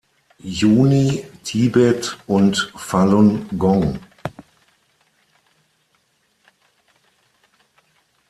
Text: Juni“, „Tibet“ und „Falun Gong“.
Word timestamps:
Juni“, 0.43 1.23
„Tibet“ 1.43 2.17
und 2.25 2.73
„Falun 2.75 3.47
Gong“. 3.59 3.99